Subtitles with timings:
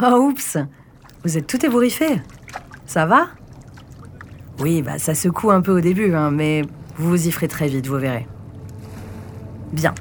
[0.00, 0.56] Oh oups
[1.24, 2.20] Vous êtes tout ébouriffé
[2.86, 3.26] Ça va?
[4.60, 6.62] Oui, bah ça secoue un peu au début, hein, mais
[6.96, 8.28] vous vous y ferez très vite, vous verrez.
[9.72, 9.94] Bien,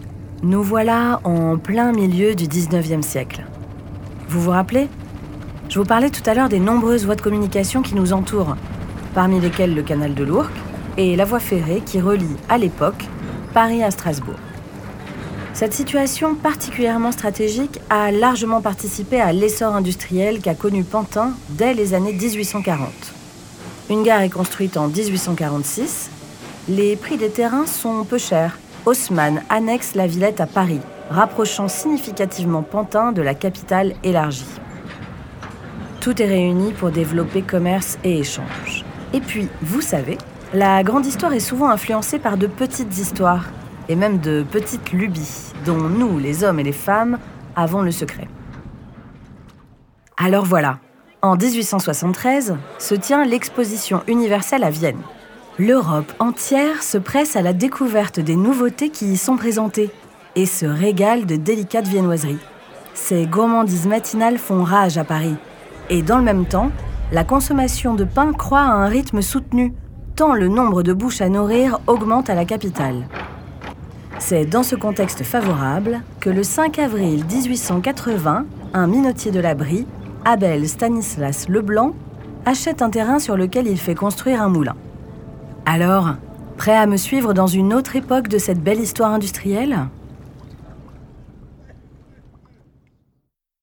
[0.44, 3.44] nous voilà en plein milieu du 19e siècle.
[4.30, 4.88] Vous vous rappelez?
[5.68, 8.56] Je vous parlais tout à l'heure des nombreuses voies de communication qui nous entourent,
[9.16, 10.54] parmi lesquelles le canal de l'Ourcq
[10.98, 13.04] et la voie ferrée qui relie, à l'époque,
[13.52, 14.40] Paris à Strasbourg.
[15.58, 21.96] Cette situation particulièrement stratégique a largement participé à l'essor industriel qu'a connu Pantin dès les
[21.96, 22.88] années 1840.
[23.90, 26.12] Une gare est construite en 1846.
[26.70, 28.60] Les prix des terrains sont peu chers.
[28.86, 34.46] Haussmann annexe la Villette à Paris, rapprochant significativement Pantin de la capitale élargie.
[36.02, 38.86] Tout est réuni pour développer commerce et échange.
[39.12, 40.20] Et puis, vous savez,
[40.54, 43.46] la grande histoire est souvent influencée par de petites histoires
[43.90, 47.20] et même de petites lubies dont nous, les hommes et les femmes,
[47.56, 48.28] avons le secret.
[50.16, 50.80] Alors voilà,
[51.22, 55.02] en 1873 se tient l'exposition universelle à Vienne.
[55.60, 59.92] L'Europe entière se presse à la découverte des nouveautés qui y sont présentées
[60.36, 62.40] et se régale de délicates viennoiseries.
[62.94, 65.36] Ces gourmandises matinales font rage à Paris.
[65.90, 66.72] Et dans le même temps,
[67.12, 69.74] la consommation de pain croît à un rythme soutenu,
[70.16, 73.08] tant le nombre de bouches à nourrir augmente à la capitale.
[74.20, 79.86] C'est dans ce contexte favorable que le 5 avril 1880, un minotier de la Brie,
[80.26, 81.94] Abel Stanislas Leblanc,
[82.46, 84.76] achète un terrain sur lequel il fait construire un moulin.
[85.66, 86.16] Alors,
[86.58, 89.78] prêt à me suivre dans une autre époque de cette belle histoire industrielle?